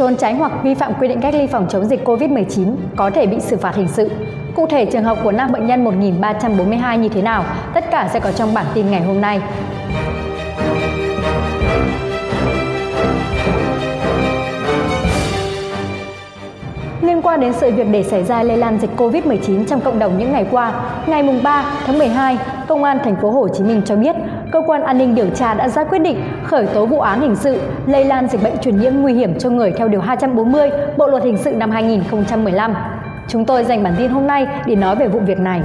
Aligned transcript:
trốn 0.00 0.16
tránh 0.16 0.38
hoặc 0.38 0.52
vi 0.62 0.74
phạm 0.74 0.92
quy 1.00 1.08
định 1.08 1.20
cách 1.20 1.34
ly 1.34 1.46
phòng 1.46 1.66
chống 1.68 1.84
dịch 1.84 2.04
COVID-19 2.04 2.74
có 2.96 3.10
thể 3.10 3.26
bị 3.26 3.40
xử 3.40 3.56
phạt 3.56 3.74
hình 3.74 3.88
sự. 3.88 4.10
Cụ 4.54 4.66
thể 4.66 4.84
trường 4.84 5.04
hợp 5.04 5.18
của 5.24 5.32
nam 5.32 5.52
bệnh 5.52 5.66
nhân 5.66 5.84
1342 5.84 6.98
như 6.98 7.08
thế 7.08 7.22
nào? 7.22 7.44
Tất 7.74 7.90
cả 7.90 8.08
sẽ 8.12 8.20
có 8.20 8.32
trong 8.32 8.54
bản 8.54 8.66
tin 8.74 8.90
ngày 8.90 9.02
hôm 9.02 9.20
nay. 9.20 9.40
Liên 17.02 17.22
quan 17.22 17.40
đến 17.40 17.52
sự 17.52 17.70
việc 17.70 17.86
để 17.90 18.02
xảy 18.02 18.24
ra 18.24 18.42
lây 18.42 18.56
lan 18.56 18.78
dịch 18.78 18.90
COVID-19 18.96 19.64
trong 19.64 19.80
cộng 19.80 19.98
đồng 19.98 20.18
những 20.18 20.32
ngày 20.32 20.46
qua, 20.50 20.72
ngày 21.06 21.40
3 21.42 21.64
tháng 21.86 21.98
12, 21.98 22.38
Công 22.68 22.84
an 22.84 22.98
thành 23.04 23.16
phố 23.16 23.30
Hồ 23.30 23.48
Chí 23.48 23.64
Minh 23.64 23.82
cho 23.84 23.96
biết, 23.96 24.16
cơ 24.52 24.60
quan 24.66 24.82
an 24.82 24.98
ninh 24.98 25.14
điều 25.14 25.30
tra 25.30 25.54
đã 25.54 25.68
ra 25.68 25.84
quyết 25.84 25.98
định 25.98 26.22
khởi 26.44 26.66
tố 26.66 26.86
vụ 26.86 27.00
án 27.00 27.20
hình 27.20 27.36
sự 27.36 27.60
lây 27.86 28.04
lan 28.04 28.28
dịch 28.28 28.42
bệnh 28.42 28.58
truyền 28.58 28.80
nhiễm 28.80 28.92
nguy 28.94 29.14
hiểm 29.14 29.38
cho 29.38 29.50
người 29.50 29.72
theo 29.72 29.88
điều 29.88 30.00
240 30.00 30.70
Bộ 30.96 31.06
luật 31.06 31.22
hình 31.22 31.36
sự 31.36 31.50
năm 31.50 31.70
2015. 31.70 32.74
Chúng 33.28 33.44
tôi 33.44 33.64
dành 33.64 33.82
bản 33.82 33.94
tin 33.98 34.10
hôm 34.10 34.26
nay 34.26 34.46
để 34.66 34.76
nói 34.76 34.96
về 34.96 35.08
vụ 35.08 35.20
việc 35.20 35.38
này. 35.38 35.62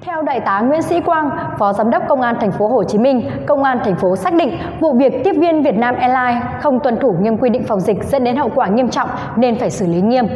Theo 0.00 0.22
đại 0.22 0.40
tá 0.40 0.60
Nguyễn 0.60 0.82
Sĩ 0.82 1.00
Quang, 1.00 1.30
Phó 1.58 1.72
Giám 1.72 1.90
đốc 1.90 2.02
Công 2.08 2.20
an 2.20 2.36
thành 2.40 2.52
phố 2.52 2.68
Hồ 2.68 2.84
Chí 2.84 2.98
Minh, 2.98 3.30
Công 3.46 3.64
an 3.64 3.78
thành 3.84 3.96
phố 3.96 4.16
xác 4.16 4.34
định 4.34 4.58
vụ 4.80 4.92
việc 4.92 5.24
tiếp 5.24 5.32
viên 5.38 5.62
Việt 5.62 5.76
Nam 5.76 5.94
Airlines 5.94 6.42
không 6.62 6.80
tuân 6.80 6.96
thủ 6.96 7.16
nghiêm 7.20 7.38
quy 7.38 7.50
định 7.50 7.64
phòng 7.64 7.80
dịch 7.80 8.04
dẫn 8.04 8.24
đến 8.24 8.36
hậu 8.36 8.50
quả 8.54 8.66
nghiêm 8.66 8.88
trọng 8.88 9.08
nên 9.36 9.58
phải 9.58 9.70
xử 9.70 9.86
lý 9.86 10.00
nghiêm. 10.00 10.26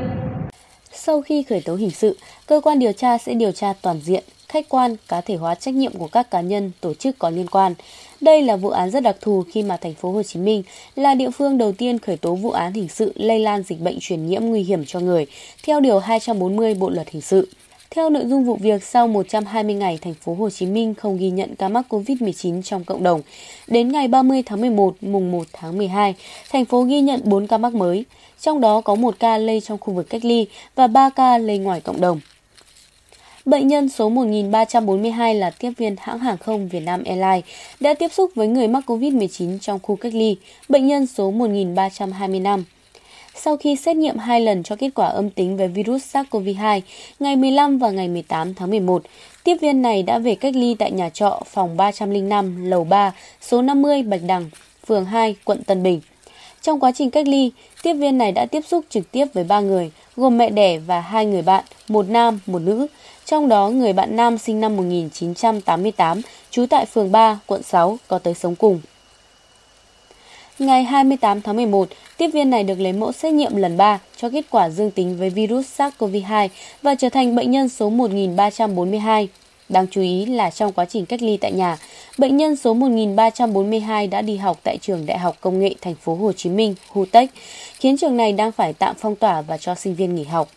Sau 1.02 1.20
khi 1.20 1.42
khởi 1.42 1.60
tố 1.60 1.74
hình 1.74 1.90
sự, 1.90 2.16
cơ 2.46 2.60
quan 2.60 2.78
điều 2.78 2.92
tra 2.92 3.18
sẽ 3.18 3.34
điều 3.34 3.52
tra 3.52 3.72
toàn 3.82 4.00
diện, 4.04 4.24
khách 4.48 4.68
quan, 4.68 4.96
cá 5.08 5.20
thể 5.20 5.36
hóa 5.36 5.54
trách 5.54 5.74
nhiệm 5.74 5.92
của 5.92 6.06
các 6.06 6.30
cá 6.30 6.40
nhân, 6.40 6.70
tổ 6.80 6.94
chức 6.94 7.18
có 7.18 7.30
liên 7.30 7.46
quan. 7.46 7.74
Đây 8.20 8.42
là 8.42 8.56
vụ 8.56 8.68
án 8.68 8.90
rất 8.90 9.02
đặc 9.02 9.16
thù 9.20 9.44
khi 9.52 9.62
mà 9.62 9.76
thành 9.76 9.94
phố 9.94 10.12
Hồ 10.12 10.22
Chí 10.22 10.40
Minh 10.40 10.62
là 10.96 11.14
địa 11.14 11.30
phương 11.30 11.58
đầu 11.58 11.72
tiên 11.72 11.98
khởi 11.98 12.16
tố 12.16 12.34
vụ 12.34 12.50
án 12.50 12.72
hình 12.72 12.88
sự 12.88 13.12
lây 13.14 13.38
lan 13.38 13.62
dịch 13.62 13.80
bệnh 13.80 13.98
truyền 14.00 14.26
nhiễm 14.26 14.44
nguy 14.44 14.62
hiểm 14.62 14.84
cho 14.84 15.00
người 15.00 15.26
theo 15.62 15.80
điều 15.80 15.98
240 15.98 16.74
Bộ 16.74 16.90
luật 16.90 17.08
hình 17.10 17.22
sự. 17.22 17.48
Theo 17.90 18.10
nội 18.10 18.24
dung 18.26 18.44
vụ 18.44 18.56
việc, 18.56 18.84
sau 18.84 19.08
120 19.08 19.74
ngày, 19.74 19.98
thành 20.02 20.14
phố 20.14 20.34
Hồ 20.34 20.50
Chí 20.50 20.66
Minh 20.66 20.94
không 20.94 21.18
ghi 21.18 21.30
nhận 21.30 21.54
ca 21.56 21.68
mắc 21.68 21.86
COVID-19 21.88 22.62
trong 22.62 22.84
cộng 22.84 23.02
đồng. 23.02 23.22
Đến 23.66 23.92
ngày 23.92 24.08
30 24.08 24.42
tháng 24.46 24.60
11, 24.60 24.96
mùng 25.00 25.30
1 25.30 25.46
tháng 25.52 25.78
12, 25.78 26.14
thành 26.50 26.64
phố 26.64 26.82
ghi 26.82 27.00
nhận 27.00 27.20
4 27.24 27.46
ca 27.46 27.58
mắc 27.58 27.74
mới, 27.74 28.04
trong 28.40 28.60
đó 28.60 28.80
có 28.80 28.94
1 28.94 29.14
ca 29.18 29.38
lây 29.38 29.60
trong 29.60 29.78
khu 29.78 29.94
vực 29.94 30.10
cách 30.10 30.24
ly 30.24 30.46
và 30.74 30.86
3 30.86 31.10
ca 31.10 31.38
lây 31.38 31.58
ngoài 31.58 31.80
cộng 31.80 32.00
đồng. 32.00 32.20
Bệnh 33.44 33.68
nhân 33.68 33.88
số 33.88 34.08
1342 34.08 35.34
là 35.34 35.50
tiếp 35.50 35.70
viên 35.76 35.96
hãng 35.98 36.18
hàng 36.18 36.38
không 36.38 36.68
Việt 36.68 36.80
Nam 36.80 37.04
Airlines 37.04 37.44
đã 37.80 37.94
tiếp 37.94 38.12
xúc 38.12 38.30
với 38.34 38.48
người 38.48 38.68
mắc 38.68 38.90
COVID-19 38.90 39.58
trong 39.58 39.78
khu 39.82 39.96
cách 39.96 40.14
ly. 40.14 40.36
Bệnh 40.68 40.86
nhân 40.86 41.06
số 41.06 41.30
1325 41.30 42.64
sau 43.42 43.56
khi 43.56 43.76
xét 43.76 43.96
nghiệm 43.96 44.18
hai 44.18 44.40
lần 44.40 44.62
cho 44.62 44.76
kết 44.76 44.90
quả 44.94 45.06
âm 45.06 45.30
tính 45.30 45.56
với 45.56 45.68
virus 45.68 46.16
SARS-CoV-2 46.16 46.80
ngày 47.20 47.36
15 47.36 47.78
và 47.78 47.90
ngày 47.90 48.08
18 48.08 48.54
tháng 48.54 48.70
11. 48.70 49.02
Tiếp 49.44 49.56
viên 49.60 49.82
này 49.82 50.02
đã 50.02 50.18
về 50.18 50.34
cách 50.34 50.56
ly 50.56 50.74
tại 50.78 50.90
nhà 50.90 51.10
trọ 51.10 51.42
phòng 51.46 51.76
305 51.76 52.70
lầu 52.70 52.84
3, 52.84 53.12
số 53.40 53.62
50 53.62 54.02
Bạch 54.02 54.20
Đằng, 54.26 54.50
phường 54.86 55.04
2, 55.04 55.36
quận 55.44 55.62
Tân 55.62 55.82
Bình. 55.82 56.00
Trong 56.62 56.80
quá 56.80 56.92
trình 56.94 57.10
cách 57.10 57.28
ly, 57.28 57.52
tiếp 57.82 57.94
viên 57.94 58.18
này 58.18 58.32
đã 58.32 58.46
tiếp 58.46 58.60
xúc 58.68 58.84
trực 58.88 59.12
tiếp 59.12 59.26
với 59.34 59.44
ba 59.44 59.60
người, 59.60 59.90
gồm 60.16 60.38
mẹ 60.38 60.50
đẻ 60.50 60.78
và 60.78 61.00
hai 61.00 61.26
người 61.26 61.42
bạn, 61.42 61.64
một 61.88 62.08
nam, 62.08 62.40
một 62.46 62.58
nữ. 62.58 62.86
Trong 63.24 63.48
đó, 63.48 63.68
người 63.68 63.92
bạn 63.92 64.16
nam 64.16 64.38
sinh 64.38 64.60
năm 64.60 64.76
1988, 64.76 66.20
trú 66.50 66.66
tại 66.70 66.86
phường 66.86 67.12
3, 67.12 67.38
quận 67.46 67.62
6, 67.62 67.98
có 68.08 68.18
tới 68.18 68.34
sống 68.34 68.54
cùng. 68.54 68.80
Ngày 70.58 70.84
28 70.84 71.40
tháng 71.40 71.56
11, 71.56 71.88
tiếp 72.16 72.28
viên 72.28 72.50
này 72.50 72.64
được 72.64 72.80
lấy 72.80 72.92
mẫu 72.92 73.12
xét 73.12 73.32
nghiệm 73.32 73.56
lần 73.56 73.76
3 73.76 73.98
cho 74.16 74.30
kết 74.30 74.44
quả 74.50 74.70
dương 74.70 74.90
tính 74.90 75.16
với 75.18 75.30
virus 75.30 75.80
SARS-CoV-2 75.80 76.48
và 76.82 76.94
trở 76.94 77.08
thành 77.08 77.34
bệnh 77.34 77.50
nhân 77.50 77.68
số 77.68 77.90
1342. 77.90 79.28
Đáng 79.68 79.86
chú 79.90 80.00
ý 80.00 80.26
là 80.26 80.50
trong 80.50 80.72
quá 80.72 80.84
trình 80.84 81.06
cách 81.06 81.22
ly 81.22 81.36
tại 81.36 81.52
nhà, 81.52 81.78
bệnh 82.18 82.36
nhân 82.36 82.56
số 82.56 82.74
1342 82.74 84.06
đã 84.06 84.22
đi 84.22 84.36
học 84.36 84.58
tại 84.62 84.78
trường 84.80 85.06
Đại 85.06 85.18
học 85.18 85.36
Công 85.40 85.60
nghệ 85.60 85.74
Thành 85.80 85.94
phố 85.94 86.14
Hồ 86.14 86.32
Chí 86.32 86.50
Minh, 86.50 86.74
(HuTech), 86.88 87.30
khiến 87.80 87.96
trường 87.96 88.16
này 88.16 88.32
đang 88.32 88.52
phải 88.52 88.72
tạm 88.72 88.94
phong 88.98 89.16
tỏa 89.16 89.40
và 89.40 89.56
cho 89.56 89.74
sinh 89.74 89.94
viên 89.94 90.14
nghỉ 90.14 90.24
học. 90.24 90.48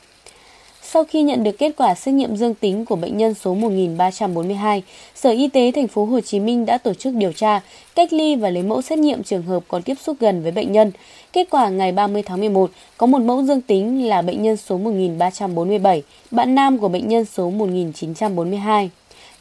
Sau 0.94 1.03
khi 1.03 1.22
nhận 1.22 1.44
được 1.44 1.57
kết 1.57 1.72
quả 1.78 1.96
xét 1.96 2.13
nghiệm 2.13 2.35
dương 2.35 2.53
tính 2.53 2.85
của 2.85 2.96
bệnh 2.96 3.18
nhân 3.18 3.34
số 3.34 3.53
1342, 3.53 4.84
Sở 5.16 5.29
Y 5.29 5.47
tế 5.47 5.72
thành 5.75 5.88
phố 5.88 6.06
Hồ 6.06 6.19
Chí 6.22 6.40
Minh 6.40 6.66
đã 6.66 6.78
tổ 6.78 6.94
chức 6.94 7.13
điều 7.13 7.31
tra, 7.31 7.62
cách 7.96 8.13
ly 8.13 8.35
và 8.35 8.50
lấy 8.50 8.63
mẫu 8.63 8.81
xét 8.81 9.00
nghiệm 9.00 9.24
trường 9.24 9.44
hợp 9.44 9.63
có 9.68 9.81
tiếp 9.85 9.96
xúc 10.03 10.18
gần 10.19 10.44
với 10.44 10.51
bệnh 10.51 10.72
nhân. 10.72 10.91
Kết 11.34 11.47
quả 11.50 11.69
ngày 11.69 11.91
30 11.91 12.24
tháng 12.24 12.40
11 12.40 12.72
có 12.97 13.07
một 13.07 13.22
mẫu 13.22 13.44
dương 13.44 13.62
tính 13.62 14.07
là 14.07 14.22
bệnh 14.22 14.44
nhân 14.44 14.57
số 14.57 14.78
1347, 14.78 16.03
bạn 16.31 16.56
nam 16.56 16.78
của 16.78 16.88
bệnh 16.88 17.07
nhân 17.07 17.25
số 17.25 17.50
1942. 17.50 18.90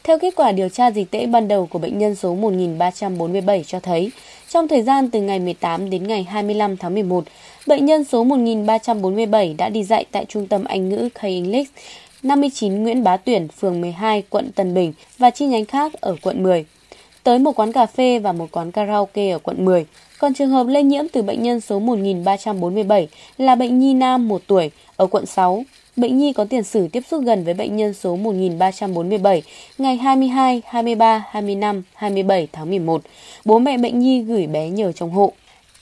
Theo 0.03 0.17
kết 0.19 0.35
quả 0.35 0.51
điều 0.51 0.69
tra 0.69 0.91
dịch 0.91 1.11
tễ 1.11 1.25
ban 1.25 1.47
đầu 1.47 1.65
của 1.65 1.79
bệnh 1.79 1.97
nhân 1.97 2.15
số 2.15 2.35
1347 2.35 3.63
cho 3.67 3.79
thấy, 3.79 4.11
trong 4.49 4.67
thời 4.67 4.81
gian 4.81 5.09
từ 5.09 5.21
ngày 5.21 5.39
18 5.39 5.89
đến 5.89 6.07
ngày 6.07 6.23
25 6.23 6.77
tháng 6.77 6.93
11, 6.93 7.23
bệnh 7.67 7.85
nhân 7.85 8.03
số 8.03 8.23
1347 8.23 9.55
đã 9.57 9.69
đi 9.69 9.83
dạy 9.83 10.05
tại 10.11 10.25
Trung 10.25 10.47
tâm 10.47 10.63
Anh 10.63 10.89
ngữ 10.89 11.09
K 11.13 11.21
English 11.21 11.71
59 12.23 12.83
Nguyễn 12.83 13.03
Bá 13.03 13.17
Tuyển, 13.17 13.47
phường 13.47 13.81
12, 13.81 14.23
quận 14.29 14.51
Tân 14.51 14.73
Bình 14.73 14.93
và 15.17 15.29
chi 15.29 15.45
nhánh 15.45 15.65
khác 15.65 15.93
ở 16.01 16.15
quận 16.21 16.43
10. 16.43 16.65
Tới 17.23 17.39
một 17.39 17.59
quán 17.59 17.71
cà 17.71 17.85
phê 17.85 18.19
và 18.19 18.31
một 18.31 18.47
quán 18.51 18.71
karaoke 18.71 19.29
ở 19.29 19.39
quận 19.39 19.65
10. 19.65 19.85
Còn 20.19 20.33
trường 20.33 20.49
hợp 20.49 20.67
lây 20.67 20.83
nhiễm 20.83 21.07
từ 21.07 21.21
bệnh 21.21 21.43
nhân 21.43 21.61
số 21.61 21.79
1347 21.79 23.07
là 23.37 23.55
bệnh 23.55 23.79
nhi 23.79 23.93
nam 23.93 24.27
1 24.27 24.41
tuổi 24.47 24.71
ở 24.95 25.07
quận 25.07 25.25
6, 25.25 25.63
bệnh 25.95 26.17
nhi 26.17 26.33
có 26.33 26.45
tiền 26.45 26.63
sử 26.63 26.87
tiếp 26.87 27.03
xúc 27.07 27.23
gần 27.23 27.43
với 27.43 27.53
bệnh 27.53 27.75
nhân 27.75 27.93
số 27.93 28.15
1347 28.15 29.43
ngày 29.77 29.97
22, 29.97 30.61
23, 30.65 31.25
25, 31.29 31.83
27 31.93 32.47
tháng 32.51 32.69
11. 32.69 33.01
Bố 33.45 33.59
mẹ 33.59 33.77
bệnh 33.77 33.99
nhi 33.99 34.21
gửi 34.21 34.47
bé 34.47 34.69
nhờ 34.69 34.91
trong 34.91 35.11
hộ. 35.11 35.33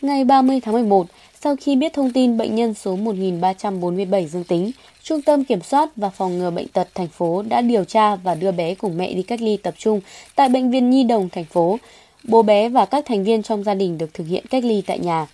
Ngày 0.01 0.23
30 0.23 0.59
tháng 0.61 0.73
11, 0.73 1.07
sau 1.41 1.55
khi 1.55 1.75
biết 1.75 1.93
thông 1.93 2.11
tin 2.11 2.37
bệnh 2.37 2.55
nhân 2.55 2.73
số 2.73 2.95
1347 2.95 4.25
dương 4.25 4.43
tính, 4.43 4.71
Trung 5.03 5.21
tâm 5.21 5.43
Kiểm 5.43 5.61
soát 5.61 5.89
và 5.95 6.09
Phòng 6.09 6.39
ngừa 6.39 6.51
Bệnh 6.51 6.67
tật 6.67 6.87
thành 6.95 7.07
phố 7.07 7.41
đã 7.41 7.61
điều 7.61 7.83
tra 7.83 8.15
và 8.15 8.35
đưa 8.35 8.51
bé 8.51 8.75
cùng 8.75 8.97
mẹ 8.97 9.13
đi 9.13 9.23
cách 9.23 9.41
ly 9.41 9.57
tập 9.57 9.73
trung 9.77 10.01
tại 10.35 10.49
Bệnh 10.49 10.71
viện 10.71 10.89
Nhi 10.89 11.03
Đồng 11.03 11.29
thành 11.29 11.45
phố. 11.45 11.77
Bố 12.23 12.43
bé 12.43 12.69
và 12.69 12.85
các 12.85 13.05
thành 13.05 13.23
viên 13.23 13.43
trong 13.43 13.63
gia 13.63 13.73
đình 13.73 13.97
được 13.97 14.13
thực 14.13 14.27
hiện 14.27 14.45
cách 14.49 14.63
ly 14.63 14.83
tại 14.87 14.99
nhà. 14.99 15.27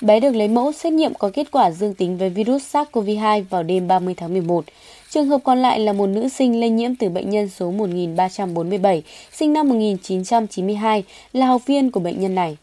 Bé 0.00 0.20
được 0.20 0.34
lấy 0.34 0.48
mẫu 0.48 0.72
xét 0.72 0.92
nghiệm 0.92 1.14
có 1.14 1.30
kết 1.34 1.50
quả 1.50 1.70
dương 1.70 1.94
tính 1.94 2.16
với 2.16 2.30
virus 2.30 2.76
SARS-CoV-2 2.76 3.44
vào 3.50 3.62
đêm 3.62 3.88
30 3.88 4.14
tháng 4.16 4.32
11. 4.32 4.64
Trường 5.10 5.26
hợp 5.26 5.40
còn 5.44 5.62
lại 5.62 5.80
là 5.80 5.92
một 5.92 6.06
nữ 6.06 6.28
sinh 6.28 6.60
lây 6.60 6.70
nhiễm 6.70 6.94
từ 6.94 7.08
bệnh 7.08 7.30
nhân 7.30 7.48
số 7.48 7.70
1347, 7.70 9.02
sinh 9.32 9.52
năm 9.52 9.68
1992, 9.68 11.04
là 11.32 11.46
học 11.46 11.62
viên 11.66 11.90
của 11.90 12.00
bệnh 12.00 12.20
nhân 12.20 12.34
này. 12.34 12.56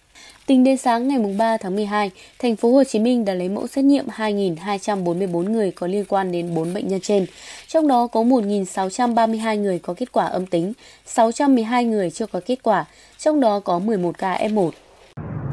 Tính 0.45 0.63
đến 0.63 0.77
sáng 0.77 1.07
ngày 1.07 1.35
3 1.37 1.57
tháng 1.57 1.75
12, 1.75 2.11
thành 2.39 2.55
phố 2.55 2.71
Hồ 2.71 2.83
Chí 2.83 2.99
Minh 2.99 3.25
đã 3.25 3.33
lấy 3.33 3.49
mẫu 3.49 3.67
xét 3.67 3.85
nghiệm 3.85 4.07
2.244 4.07 5.51
người 5.51 5.71
có 5.71 5.87
liên 5.87 6.05
quan 6.09 6.31
đến 6.31 6.55
4 6.55 6.73
bệnh 6.73 6.87
nhân 6.87 6.99
trên. 7.01 7.25
Trong 7.67 7.87
đó 7.87 8.07
có 8.07 8.23
1.632 8.23 9.61
người 9.61 9.79
có 9.79 9.93
kết 9.93 10.11
quả 10.11 10.25
âm 10.25 10.45
tính, 10.45 10.73
612 11.05 11.85
người 11.85 12.11
chưa 12.11 12.25
có 12.25 12.41
kết 12.45 12.63
quả, 12.63 12.85
trong 13.19 13.39
đó 13.39 13.59
có 13.59 13.79
11 13.79 14.17
ca 14.17 14.37
F1. 14.37 14.71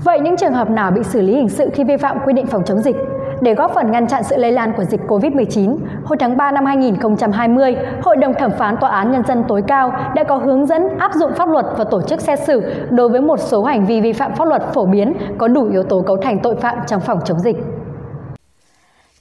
Vậy 0.02 0.20
những 0.20 0.36
trường 0.36 0.52
hợp 0.52 0.70
nào 0.70 0.90
bị 0.90 1.02
xử 1.02 1.22
lý 1.22 1.34
hình 1.34 1.48
sự 1.48 1.70
khi 1.74 1.84
vi 1.84 1.96
phạm 1.96 2.18
quy 2.26 2.32
định 2.32 2.46
phòng 2.46 2.64
chống 2.64 2.80
dịch? 2.80 2.96
Để 3.40 3.54
góp 3.54 3.74
phần 3.74 3.90
ngăn 3.90 4.06
chặn 4.06 4.22
sự 4.22 4.36
lây 4.36 4.52
lan 4.52 4.72
của 4.76 4.84
dịch 4.84 5.00
COVID-19, 5.08 5.76
hồi 6.04 6.16
tháng 6.20 6.36
3 6.36 6.50
năm 6.52 6.64
2020, 6.66 7.76
Hội 8.02 8.16
đồng 8.16 8.34
thẩm 8.34 8.50
phán 8.50 8.76
Tòa 8.76 8.90
án 8.90 9.12
Nhân 9.12 9.22
dân 9.28 9.44
tối 9.48 9.62
cao 9.66 9.92
đã 10.14 10.24
có 10.24 10.36
hướng 10.36 10.66
dẫn 10.66 10.98
áp 10.98 11.12
dụng 11.14 11.32
pháp 11.36 11.48
luật 11.48 11.66
và 11.76 11.84
tổ 11.84 12.02
chức 12.02 12.20
xét 12.20 12.38
xử 12.38 12.62
đối 12.90 13.08
với 13.08 13.20
một 13.20 13.40
số 13.40 13.64
hành 13.64 13.86
vi 13.86 14.00
vi 14.00 14.12
phạm 14.12 14.34
pháp 14.34 14.44
luật 14.44 14.62
phổ 14.74 14.86
biến 14.86 15.12
có 15.38 15.48
đủ 15.48 15.70
yếu 15.70 15.82
tố 15.82 16.00
cấu 16.00 16.16
thành 16.16 16.38
tội 16.38 16.56
phạm 16.56 16.78
trong 16.86 17.00
phòng 17.00 17.20
chống 17.24 17.38
dịch. 17.38 17.56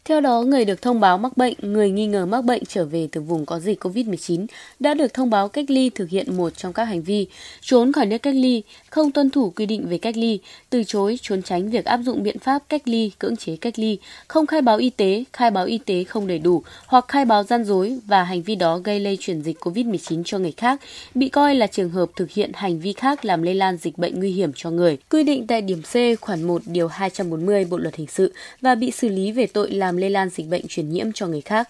Theo 0.05 0.21
đó, 0.21 0.41
người 0.41 0.65
được 0.65 0.81
thông 0.81 0.99
báo 0.99 1.17
mắc 1.17 1.37
bệnh, 1.37 1.53
người 1.61 1.89
nghi 1.89 2.07
ngờ 2.07 2.25
mắc 2.25 2.41
bệnh 2.41 2.65
trở 2.65 2.85
về 2.85 3.07
từ 3.11 3.21
vùng 3.21 3.45
có 3.45 3.59
dịch 3.59 3.83
COVID-19 3.83 4.45
đã 4.79 4.93
được 4.93 5.13
thông 5.13 5.29
báo 5.29 5.49
cách 5.49 5.65
ly 5.67 5.89
thực 5.89 6.09
hiện 6.09 6.37
một 6.37 6.57
trong 6.57 6.73
các 6.73 6.83
hành 6.83 7.01
vi 7.01 7.27
trốn 7.61 7.91
khỏi 7.91 8.05
nơi 8.05 8.19
cách 8.19 8.35
ly, 8.35 8.63
không 8.89 9.11
tuân 9.11 9.29
thủ 9.29 9.53
quy 9.55 9.65
định 9.65 9.87
về 9.89 9.97
cách 9.97 10.17
ly, 10.17 10.39
từ 10.69 10.83
chối 10.83 11.19
trốn 11.21 11.41
tránh 11.41 11.69
việc 11.69 11.85
áp 11.85 11.97
dụng 11.97 12.23
biện 12.23 12.39
pháp 12.39 12.63
cách 12.69 12.81
ly, 12.85 13.11
cưỡng 13.19 13.35
chế 13.35 13.55
cách 13.55 13.79
ly, 13.79 13.97
không 14.27 14.47
khai 14.47 14.61
báo 14.61 14.77
y 14.77 14.89
tế, 14.89 15.23
khai 15.33 15.51
báo 15.51 15.65
y 15.65 15.77
tế 15.77 16.03
không 16.03 16.27
đầy 16.27 16.39
đủ 16.39 16.63
hoặc 16.85 17.05
khai 17.07 17.25
báo 17.25 17.43
gian 17.43 17.63
dối 17.63 17.99
và 18.05 18.23
hành 18.23 18.41
vi 18.41 18.55
đó 18.55 18.77
gây 18.77 18.99
lây 18.99 19.17
truyền 19.19 19.41
dịch 19.41 19.59
COVID-19 19.59 20.23
cho 20.25 20.37
người 20.37 20.53
khác, 20.57 20.79
bị 21.15 21.29
coi 21.29 21.55
là 21.55 21.67
trường 21.67 21.89
hợp 21.89 22.09
thực 22.15 22.31
hiện 22.31 22.51
hành 22.53 22.79
vi 22.79 22.93
khác 22.93 23.25
làm 23.25 23.41
lây 23.41 23.55
lan 23.55 23.77
dịch 23.77 23.97
bệnh 23.97 24.19
nguy 24.19 24.31
hiểm 24.31 24.51
cho 24.55 24.69
người, 24.69 24.97
quy 25.09 25.23
định 25.23 25.47
tại 25.47 25.61
điểm 25.61 25.81
C 25.81 26.21
khoản 26.21 26.43
1 26.43 26.61
điều 26.65 26.87
240 26.87 27.65
Bộ 27.65 27.77
luật 27.77 27.95
hình 27.95 28.07
sự 28.07 28.33
và 28.61 28.75
bị 28.75 28.91
xử 28.91 29.09
lý 29.09 29.31
về 29.31 29.47
tội 29.47 29.71
làm 29.71 29.92
làm 29.93 29.97
lây 29.97 30.09
lan 30.09 30.29
dịch 30.29 30.47
bệnh 30.47 30.67
truyền 30.67 30.89
nhiễm 30.89 31.11
cho 31.11 31.27
người 31.27 31.41
khác. 31.41 31.69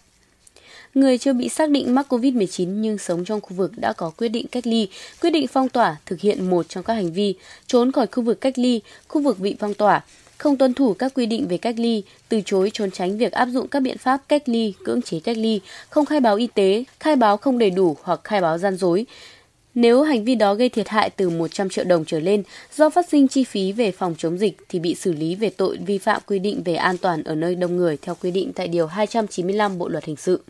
Người 0.94 1.18
chưa 1.18 1.34
bị 1.34 1.50
xác 1.50 1.70
định 1.70 1.96
mắc 1.96 2.14
COVID-19 2.14 2.66
nhưng 2.66 2.98
sống 2.98 3.26
trong 3.26 3.42
khu 3.42 3.56
vực 3.56 3.72
đã 3.78 3.94
có 3.94 4.12
quyết 4.18 4.30
định 4.30 4.48
cách 4.48 4.68
ly, 4.68 4.88
quyết 5.22 5.30
định 5.30 5.48
phong 5.48 5.70
tỏa 5.70 5.98
thực 6.06 6.20
hiện 6.20 6.50
một 6.50 6.66
trong 6.70 6.84
các 6.84 6.94
hành 6.94 7.14
vi 7.14 7.36
trốn 7.68 7.92
khỏi 7.92 8.08
khu 8.08 8.24
vực 8.24 8.42
cách 8.42 8.58
ly, 8.58 8.82
khu 9.08 9.22
vực 9.22 9.40
bị 9.40 9.56
phong 9.60 9.74
tỏa, 9.74 10.02
không 10.38 10.58
tuân 10.58 10.74
thủ 10.74 10.94
các 10.94 11.14
quy 11.14 11.26
định 11.26 11.48
về 11.48 11.58
cách 11.58 11.76
ly, 11.78 12.04
từ 12.30 12.42
chối 12.46 12.72
trốn 12.74 12.92
tránh 12.92 13.18
việc 13.18 13.32
áp 13.32 13.46
dụng 13.46 13.68
các 13.68 13.80
biện 13.80 13.98
pháp 13.98 14.22
cách 14.28 14.44
ly, 14.46 14.74
cưỡng 14.84 15.02
chế 15.02 15.20
cách 15.20 15.38
ly, 15.38 15.62
không 15.90 16.06
khai 16.06 16.20
báo 16.20 16.36
y 16.36 16.48
tế, 16.48 16.84
khai 17.00 17.16
báo 17.16 17.38
không 17.38 17.58
đầy 17.60 17.70
đủ 17.70 17.98
hoặc 18.04 18.20
khai 18.24 18.42
báo 18.42 18.58
gian 18.58 18.76
dối. 18.76 19.06
Nếu 19.76 20.02
hành 20.02 20.24
vi 20.24 20.36
đó 20.36 20.54
gây 20.54 20.70
thiệt 20.70 20.90
hại 20.90 21.10
từ 21.10 21.30
100 21.30 21.70
triệu 21.70 21.86
đồng 21.86 22.06
trở 22.06 22.20
lên 22.20 22.44
do 22.76 22.90
phát 22.90 23.10
sinh 23.10 23.28
chi 23.28 23.44
phí 23.44 23.72
về 23.72 23.92
phòng 23.92 24.16
chống 24.18 24.38
dịch 24.38 24.58
thì 24.70 24.80
bị 24.80 24.96
xử 24.96 25.14
lý 25.14 25.36
về 25.36 25.50
tội 25.50 25.78
vi 25.86 25.98
phạm 25.98 26.22
quy 26.28 26.40
định 26.40 26.64
về 26.64 26.76
an 26.76 26.98
toàn 26.98 27.24
ở 27.24 27.36
nơi 27.36 27.56
đông 27.56 27.78
người 27.78 27.98
theo 28.02 28.16
quy 28.22 28.32
định 28.32 28.54
tại 28.54 28.68
Điều 28.68 28.88
295 28.88 29.78
Bộ 29.78 29.88
Luật 29.88 30.06
Hình 30.06 30.16
sự. 30.16 30.42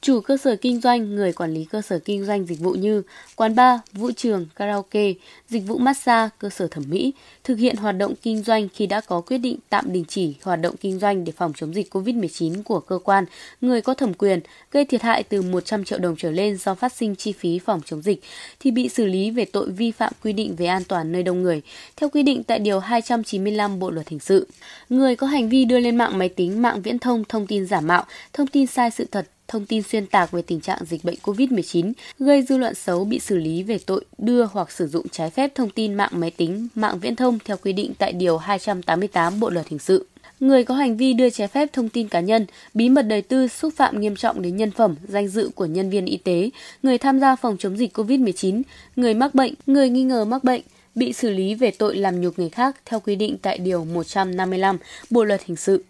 Chủ 0.00 0.20
cơ 0.20 0.36
sở 0.36 0.56
kinh 0.56 0.80
doanh, 0.80 1.14
người 1.14 1.32
quản 1.32 1.54
lý 1.54 1.64
cơ 1.64 1.82
sở 1.82 1.98
kinh 1.98 2.24
doanh 2.24 2.46
dịch 2.46 2.60
vụ 2.60 2.72
như 2.72 3.02
quán 3.36 3.54
bar, 3.54 3.80
vũ 3.92 4.10
trường, 4.16 4.46
karaoke, 4.56 5.12
dịch 5.48 5.62
vụ 5.66 5.78
massage, 5.78 6.28
cơ 6.38 6.50
sở 6.50 6.68
thẩm 6.68 6.84
mỹ 6.88 7.12
thực 7.44 7.58
hiện 7.58 7.76
hoạt 7.76 7.96
động 7.98 8.14
kinh 8.22 8.42
doanh 8.42 8.68
khi 8.74 8.86
đã 8.86 9.00
có 9.00 9.20
quyết 9.20 9.38
định 9.38 9.56
tạm 9.68 9.92
đình 9.92 10.04
chỉ 10.08 10.34
hoạt 10.42 10.60
động 10.60 10.74
kinh 10.80 10.98
doanh 10.98 11.24
để 11.24 11.32
phòng 11.32 11.52
chống 11.56 11.74
dịch 11.74 11.94
COVID-19 11.94 12.62
của 12.62 12.80
cơ 12.80 12.98
quan, 12.98 13.24
người 13.60 13.80
có 13.80 13.94
thẩm 13.94 14.14
quyền 14.14 14.40
gây 14.70 14.84
thiệt 14.84 15.02
hại 15.02 15.22
từ 15.22 15.42
100 15.42 15.84
triệu 15.84 15.98
đồng 15.98 16.16
trở 16.16 16.30
lên 16.30 16.56
do 16.56 16.74
phát 16.74 16.92
sinh 16.92 17.16
chi 17.16 17.32
phí 17.32 17.58
phòng 17.58 17.80
chống 17.84 18.02
dịch 18.02 18.22
thì 18.60 18.70
bị 18.70 18.88
xử 18.88 19.06
lý 19.06 19.30
về 19.30 19.44
tội 19.44 19.70
vi 19.70 19.90
phạm 19.90 20.12
quy 20.22 20.32
định 20.32 20.56
về 20.56 20.66
an 20.66 20.82
toàn 20.84 21.12
nơi 21.12 21.22
đông 21.22 21.42
người 21.42 21.62
theo 21.96 22.08
quy 22.08 22.22
định 22.22 22.44
tại 22.44 22.58
điều 22.58 22.80
295 22.80 23.78
Bộ 23.78 23.90
luật 23.90 24.08
hình 24.08 24.20
sự. 24.20 24.46
Người 24.88 25.16
có 25.16 25.26
hành 25.26 25.48
vi 25.48 25.64
đưa 25.64 25.78
lên 25.78 25.96
mạng 25.96 26.18
máy 26.18 26.28
tính, 26.28 26.62
mạng 26.62 26.82
viễn 26.82 26.98
thông 26.98 27.24
thông 27.24 27.46
tin 27.46 27.66
giả 27.66 27.80
mạo, 27.80 28.04
thông 28.32 28.46
tin 28.46 28.66
sai 28.66 28.90
sự 28.90 29.06
thật 29.10 29.26
thông 29.48 29.66
tin 29.66 29.82
xuyên 29.82 30.06
tạc 30.06 30.30
về 30.30 30.42
tình 30.42 30.60
trạng 30.60 30.78
dịch 30.84 31.04
bệnh 31.04 31.18
COVID-19, 31.22 31.92
gây 32.18 32.42
dư 32.42 32.56
luận 32.56 32.74
xấu 32.74 33.04
bị 33.04 33.18
xử 33.18 33.36
lý 33.36 33.62
về 33.62 33.78
tội 33.86 34.04
đưa 34.18 34.44
hoặc 34.44 34.72
sử 34.72 34.86
dụng 34.86 35.08
trái 35.08 35.30
phép 35.30 35.54
thông 35.54 35.70
tin 35.70 35.94
mạng 35.94 36.10
máy 36.12 36.30
tính, 36.30 36.68
mạng 36.74 36.98
viễn 36.98 37.16
thông 37.16 37.38
theo 37.44 37.56
quy 37.56 37.72
định 37.72 37.92
tại 37.98 38.12
Điều 38.12 38.38
288 38.38 39.40
Bộ 39.40 39.50
Luật 39.50 39.68
Hình 39.68 39.78
sự. 39.78 40.06
Người 40.40 40.64
có 40.64 40.74
hành 40.74 40.96
vi 40.96 41.12
đưa 41.12 41.30
trái 41.30 41.48
phép 41.48 41.68
thông 41.72 41.88
tin 41.88 42.08
cá 42.08 42.20
nhân, 42.20 42.46
bí 42.74 42.88
mật 42.88 43.02
đời 43.02 43.22
tư 43.22 43.48
xúc 43.48 43.74
phạm 43.76 44.00
nghiêm 44.00 44.16
trọng 44.16 44.42
đến 44.42 44.56
nhân 44.56 44.70
phẩm, 44.70 44.94
danh 45.08 45.28
dự 45.28 45.50
của 45.54 45.66
nhân 45.66 45.90
viên 45.90 46.04
y 46.06 46.16
tế, 46.16 46.50
người 46.82 46.98
tham 46.98 47.20
gia 47.20 47.36
phòng 47.36 47.56
chống 47.58 47.76
dịch 47.76 47.98
COVID-19, 47.98 48.62
người 48.96 49.14
mắc 49.14 49.34
bệnh, 49.34 49.54
người 49.66 49.88
nghi 49.88 50.02
ngờ 50.02 50.24
mắc 50.24 50.44
bệnh, 50.44 50.62
bị 50.94 51.12
xử 51.12 51.30
lý 51.30 51.54
về 51.54 51.70
tội 51.70 51.96
làm 51.96 52.20
nhục 52.20 52.38
người 52.38 52.48
khác 52.48 52.76
theo 52.84 53.00
quy 53.00 53.16
định 53.16 53.36
tại 53.42 53.58
Điều 53.58 53.84
155 53.84 54.78
Bộ 55.10 55.24
Luật 55.24 55.42
Hình 55.44 55.56
sự. 55.56 55.84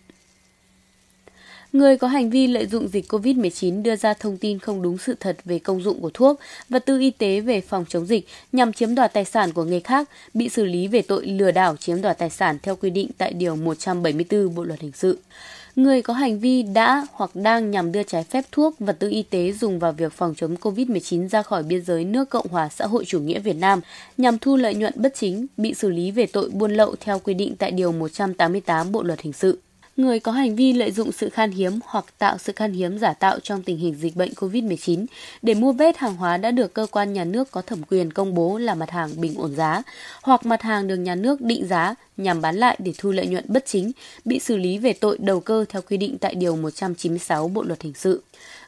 Người 1.73 1.97
có 1.97 2.09
hành 2.09 2.31
vi 2.31 2.47
lợi 2.47 2.67
dụng 2.67 2.89
dịch 2.89 3.13
COVID-19 3.13 3.83
đưa 3.83 3.97
ra 3.97 4.15
thông 4.15 4.37
tin 4.37 4.59
không 4.59 4.83
đúng 4.83 4.99
sự 4.99 5.15
thật 5.21 5.37
về 5.45 5.59
công 5.59 5.83
dụng 5.83 6.01
của 6.01 6.11
thuốc, 6.15 6.41
vật 6.69 6.87
tư 6.87 7.01
y 7.01 7.11
tế 7.11 7.41
về 7.41 7.61
phòng 7.61 7.85
chống 7.89 8.07
dịch 8.07 8.29
nhằm 8.53 8.73
chiếm 8.73 8.95
đoạt 8.95 9.13
tài 9.13 9.25
sản 9.25 9.53
của 9.53 9.65
người 9.65 9.81
khác 9.81 10.09
bị 10.35 10.49
xử 10.49 10.65
lý 10.65 10.89
về 10.89 11.03
tội 11.03 11.27
lừa 11.27 11.51
đảo 11.51 11.77
chiếm 11.77 12.03
đoạt 12.03 12.19
tài 12.19 12.31
sản 12.31 12.59
theo 12.63 12.77
quy 12.77 12.91
định 12.91 13.11
tại 13.19 13.33
Điều 13.33 13.57
174 13.57 14.55
Bộ 14.55 14.65
Luật 14.65 14.81
Hình 14.81 14.93
sự. 14.95 15.19
Người 15.77 16.03
có 16.03 16.15
hành 16.15 16.41
vi 16.41 16.63
đã 16.63 17.07
hoặc 17.13 17.31
đang 17.35 17.71
nhằm 17.71 17.93
đưa 17.93 18.03
trái 18.03 18.25
phép 18.25 18.45
thuốc, 18.53 18.79
vật 18.79 18.97
tư 18.99 19.11
y 19.11 19.23
tế 19.23 19.53
dùng 19.53 19.79
vào 19.79 19.93
việc 19.93 20.13
phòng 20.13 20.35
chống 20.37 20.57
COVID-19 20.61 21.29
ra 21.29 21.43
khỏi 21.43 21.63
biên 21.63 21.85
giới 21.85 22.05
nước 22.05 22.31
Cộng 22.31 22.49
hòa 22.49 22.69
xã 22.69 22.87
hội 22.87 23.05
chủ 23.05 23.21
nghĩa 23.21 23.39
Việt 23.39 23.57
Nam 23.57 23.81
nhằm 24.17 24.39
thu 24.39 24.57
lợi 24.57 24.75
nhuận 24.75 24.93
bất 24.97 25.15
chính 25.15 25.47
bị 25.57 25.75
xử 25.75 25.91
lý 25.91 26.11
về 26.11 26.27
tội 26.27 26.51
buôn 26.51 26.73
lậu 26.73 26.95
theo 27.01 27.19
quy 27.19 27.35
định 27.35 27.57
tại 27.57 27.71
Điều 27.71 27.93
188 27.93 28.93
Bộ 28.93 29.03
Luật 29.03 29.21
Hình 29.21 29.33
sự 29.33 29.59
người 29.99 30.21
có 30.21 30.33
hành 30.33 30.57
vi 30.57 30.73
lợi 30.73 30.91
dụng 30.91 31.13
sự 31.13 31.29
khan 31.29 31.51
hiếm 31.51 31.79
hoặc 31.85 32.05
tạo 32.19 32.39
sự 32.39 32.53
khan 32.57 32.73
hiếm 32.73 32.99
giả 32.99 33.13
tạo 33.13 33.41
trong 33.41 33.63
tình 33.63 33.79
hình 33.79 33.95
dịch 33.95 34.17
bệnh 34.17 34.33
COVID-19 34.33 35.07
để 35.43 35.55
mua 35.55 35.73
vết 35.73 35.97
hàng 35.97 36.17
hóa 36.17 36.37
đã 36.37 36.51
được 36.51 36.75
cơ 36.75 36.87
quan 36.91 37.13
nhà 37.13 37.25
nước 37.25 37.51
có 37.51 37.63
thẩm 37.63 37.83
quyền 37.83 38.13
công 38.13 38.35
bố 38.35 38.59
là 38.59 38.75
mặt 38.75 38.91
hàng 38.91 39.11
bình 39.21 39.35
ổn 39.35 39.55
giá 39.55 39.83
hoặc 40.23 40.47
mặt 40.47 40.63
hàng 40.63 40.89
được 40.89 40.97
nhà 40.97 41.15
nước 41.15 41.41
định 41.41 41.67
giá 41.67 41.95
nhằm 42.19 42.41
bán 42.41 42.57
lại 42.57 42.77
để 42.79 42.93
thu 42.99 43.11
lợi 43.11 43.27
nhuận 43.27 43.45
bất 43.49 43.67
chính, 43.67 43.93
bị 44.25 44.39
xử 44.39 44.57
lý 44.57 44.79
về 44.79 44.93
tội 44.93 45.19
đầu 45.19 45.41
cơ 45.41 45.65
theo 45.69 45.83
quy 45.83 45.97
định 45.97 46.19
tại 46.19 46.35
Điều 46.35 46.57
196 46.57 47.49
Bộ 47.49 47.63
Luật 47.63 47.83
Hình 47.83 47.95
sự 47.95 48.23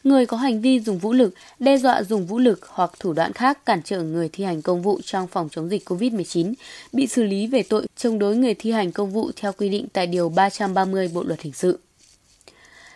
người 0.04 0.26
có 0.26 0.36
hành 0.36 0.60
vi 0.60 0.80
dùng 0.80 0.98
vũ 0.98 1.12
lực, 1.12 1.34
đe 1.58 1.76
dọa 1.76 2.02
dùng 2.02 2.26
vũ 2.26 2.38
lực 2.38 2.66
hoặc 2.68 2.90
thủ 2.98 3.12
đoạn 3.12 3.32
khác 3.32 3.66
cản 3.66 3.82
trở 3.84 4.02
người 4.02 4.28
thi 4.28 4.44
hành 4.44 4.62
công 4.62 4.82
vụ 4.82 5.00
trong 5.04 5.26
phòng 5.26 5.48
chống 5.50 5.68
dịch 5.68 5.88
COVID-19, 5.88 6.54
bị 6.92 7.06
xử 7.06 7.22
lý 7.22 7.46
về 7.46 7.62
tội 7.62 7.86
chống 7.96 8.18
đối 8.18 8.36
người 8.36 8.54
thi 8.54 8.70
hành 8.70 8.92
công 8.92 9.10
vụ 9.10 9.30
theo 9.36 9.52
quy 9.52 9.68
định 9.68 9.86
tại 9.92 10.06
Điều 10.06 10.28
330 10.28 11.10
Bộ 11.14 11.22
Luật 11.22 11.40
Hình 11.40 11.52
sự. 11.52 11.78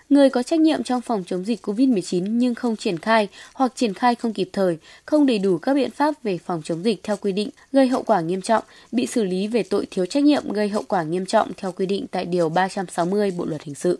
Người 0.08 0.30
có 0.30 0.42
trách 0.42 0.60
nhiệm 0.60 0.82
trong 0.82 1.00
phòng 1.00 1.24
chống 1.26 1.44
dịch 1.44 1.66
COVID-19 1.66 2.26
nhưng 2.28 2.54
không 2.54 2.76
triển 2.76 2.98
khai 2.98 3.28
hoặc 3.54 3.72
triển 3.74 3.94
khai 3.94 4.14
không 4.14 4.32
kịp 4.32 4.48
thời, 4.52 4.78
không 5.04 5.26
đầy 5.26 5.38
đủ 5.38 5.58
các 5.58 5.74
biện 5.74 5.90
pháp 5.90 6.14
về 6.22 6.38
phòng 6.38 6.62
chống 6.64 6.84
dịch 6.84 7.02
theo 7.02 7.16
quy 7.16 7.32
định, 7.32 7.50
gây 7.72 7.88
hậu 7.88 8.02
quả 8.02 8.20
nghiêm 8.20 8.40
trọng, 8.40 8.64
bị 8.92 9.06
xử 9.06 9.24
lý 9.24 9.46
về 9.46 9.62
tội 9.62 9.86
thiếu 9.90 10.06
trách 10.06 10.22
nhiệm 10.22 10.52
gây 10.52 10.68
hậu 10.68 10.82
quả 10.88 11.02
nghiêm 11.02 11.26
trọng 11.26 11.50
theo 11.56 11.72
quy 11.72 11.86
định 11.86 12.06
tại 12.10 12.24
Điều 12.24 12.48
360 12.48 13.30
Bộ 13.30 13.44
Luật 13.44 13.62
Hình 13.62 13.74
sự. 13.74 13.98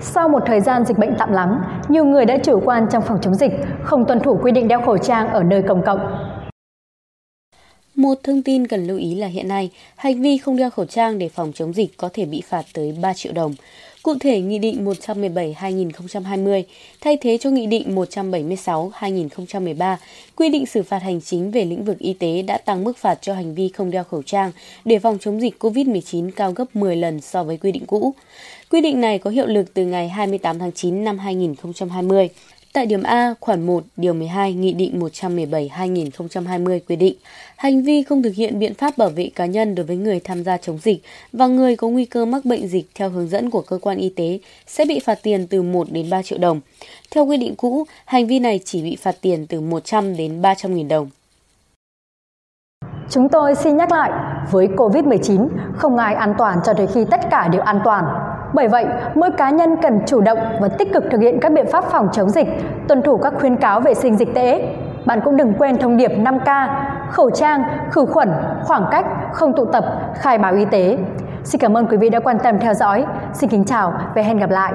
Sau 0.00 0.28
một 0.28 0.42
thời 0.46 0.60
gian 0.60 0.84
dịch 0.84 0.98
bệnh 0.98 1.14
tạm 1.18 1.32
lắng, 1.32 1.60
nhiều 1.88 2.04
người 2.04 2.24
đã 2.24 2.38
chủ 2.44 2.60
quan 2.64 2.86
trong 2.92 3.02
phòng 3.02 3.18
chống 3.22 3.34
dịch, 3.34 3.52
không 3.82 4.04
tuân 4.04 4.20
thủ 4.20 4.38
quy 4.42 4.52
định 4.52 4.68
đeo 4.68 4.80
khẩu 4.80 4.98
trang 4.98 5.28
ở 5.28 5.42
nơi 5.42 5.62
công 5.68 5.82
cộng. 5.86 6.00
Một 7.94 8.14
thông 8.22 8.42
tin 8.42 8.66
cần 8.66 8.86
lưu 8.86 8.98
ý 8.98 9.14
là 9.14 9.26
hiện 9.26 9.48
nay, 9.48 9.70
hành 9.96 10.22
vi 10.22 10.38
không 10.38 10.56
đeo 10.56 10.70
khẩu 10.70 10.86
trang 10.86 11.18
để 11.18 11.28
phòng 11.28 11.52
chống 11.54 11.72
dịch 11.72 11.96
có 11.96 12.08
thể 12.12 12.24
bị 12.24 12.42
phạt 12.48 12.62
tới 12.74 12.96
3 13.02 13.14
triệu 13.14 13.32
đồng. 13.32 13.54
Cụ 14.02 14.14
thể, 14.20 14.40
Nghị 14.40 14.58
định 14.58 14.84
117-2020 14.84 16.62
thay 17.00 17.16
thế 17.16 17.38
cho 17.38 17.50
Nghị 17.50 17.66
định 17.66 17.96
176-2013 17.96 19.96
quy 20.36 20.48
định 20.48 20.66
xử 20.66 20.82
phạt 20.82 21.02
hành 21.02 21.20
chính 21.20 21.50
về 21.50 21.64
lĩnh 21.64 21.84
vực 21.84 21.98
y 21.98 22.12
tế 22.12 22.42
đã 22.42 22.58
tăng 22.58 22.84
mức 22.84 22.96
phạt 22.96 23.18
cho 23.22 23.34
hành 23.34 23.54
vi 23.54 23.68
không 23.68 23.90
đeo 23.90 24.04
khẩu 24.04 24.22
trang 24.22 24.52
để 24.84 24.98
phòng 24.98 25.18
chống 25.20 25.40
dịch 25.40 25.56
COVID-19 25.58 26.30
cao 26.36 26.52
gấp 26.52 26.76
10 26.76 26.96
lần 26.96 27.20
so 27.20 27.44
với 27.44 27.56
quy 27.56 27.72
định 27.72 27.86
cũ. 27.86 28.14
Quy 28.70 28.80
định 28.80 29.00
này 29.00 29.18
có 29.18 29.30
hiệu 29.30 29.46
lực 29.46 29.74
từ 29.74 29.84
ngày 29.84 30.08
28 30.08 30.58
tháng 30.58 30.72
9 30.72 31.04
năm 31.04 31.18
2020. 31.18 32.28
Tại 32.72 32.86
điểm 32.86 33.02
A, 33.02 33.34
khoản 33.40 33.66
1, 33.66 33.84
điều 33.96 34.14
12, 34.14 34.52
Nghị 34.52 34.72
định 34.72 35.00
117-2020 35.00 36.80
quy 36.88 36.96
định, 36.96 37.14
hành 37.56 37.82
vi 37.82 38.02
không 38.02 38.22
thực 38.22 38.34
hiện 38.34 38.58
biện 38.58 38.74
pháp 38.74 38.98
bảo 38.98 39.08
vệ 39.08 39.30
cá 39.34 39.46
nhân 39.46 39.74
đối 39.74 39.86
với 39.86 39.96
người 39.96 40.20
tham 40.20 40.44
gia 40.44 40.56
chống 40.56 40.78
dịch 40.78 41.02
và 41.32 41.46
người 41.46 41.76
có 41.76 41.88
nguy 41.88 42.04
cơ 42.04 42.24
mắc 42.24 42.44
bệnh 42.44 42.68
dịch 42.68 42.86
theo 42.94 43.10
hướng 43.10 43.28
dẫn 43.28 43.50
của 43.50 43.62
cơ 43.62 43.78
quan 43.82 43.98
y 43.98 44.08
tế 44.08 44.38
sẽ 44.66 44.84
bị 44.84 45.00
phạt 45.00 45.18
tiền 45.22 45.46
từ 45.46 45.62
1 45.62 45.86
đến 45.90 46.10
3 46.10 46.22
triệu 46.22 46.38
đồng. 46.38 46.60
Theo 47.10 47.26
quy 47.26 47.36
định 47.36 47.54
cũ, 47.56 47.84
hành 48.04 48.26
vi 48.26 48.38
này 48.38 48.60
chỉ 48.64 48.82
bị 48.82 48.96
phạt 48.96 49.16
tiền 49.20 49.46
từ 49.46 49.60
100 49.60 50.16
đến 50.16 50.42
300 50.42 50.74
nghìn 50.74 50.88
đồng. 50.88 51.10
Chúng 53.10 53.28
tôi 53.28 53.54
xin 53.54 53.76
nhắc 53.76 53.92
lại, 53.92 54.10
với 54.50 54.66
COVID-19, 54.66 55.48
không 55.76 55.96
ai 55.96 56.14
an 56.14 56.34
toàn 56.38 56.58
cho 56.66 56.74
tới 56.74 56.86
khi 56.86 57.04
tất 57.10 57.20
cả 57.30 57.48
đều 57.48 57.62
an 57.62 57.80
toàn. 57.84 58.27
Bởi 58.52 58.68
vậy, 58.68 58.86
mỗi 59.14 59.30
cá 59.30 59.50
nhân 59.50 59.76
cần 59.82 60.00
chủ 60.06 60.20
động 60.20 60.38
và 60.60 60.68
tích 60.68 60.92
cực 60.92 61.04
thực 61.10 61.20
hiện 61.20 61.40
các 61.40 61.52
biện 61.52 61.66
pháp 61.72 61.84
phòng 61.84 62.08
chống 62.12 62.30
dịch, 62.30 62.48
tuân 62.88 63.02
thủ 63.02 63.16
các 63.16 63.34
khuyến 63.40 63.56
cáo 63.56 63.80
vệ 63.80 63.94
sinh 63.94 64.16
dịch 64.16 64.34
tễ. 64.34 64.74
Bạn 65.06 65.20
cũng 65.24 65.36
đừng 65.36 65.54
quên 65.54 65.76
thông 65.76 65.96
điệp 65.96 66.12
5K, 66.18 66.68
khẩu 67.10 67.30
trang, 67.30 67.62
khử 67.90 68.06
khuẩn, 68.06 68.32
khoảng 68.64 68.86
cách, 68.90 69.06
không 69.32 69.52
tụ 69.56 69.64
tập, 69.64 69.84
khai 70.14 70.38
báo 70.38 70.54
y 70.54 70.64
tế. 70.64 70.98
Xin 71.44 71.60
cảm 71.60 71.76
ơn 71.76 71.86
quý 71.86 71.96
vị 71.96 72.08
đã 72.10 72.20
quan 72.20 72.38
tâm 72.38 72.58
theo 72.58 72.74
dõi. 72.74 73.04
Xin 73.32 73.50
kính 73.50 73.64
chào 73.64 73.92
và 74.14 74.22
hẹn 74.22 74.38
gặp 74.38 74.50
lại. 74.50 74.72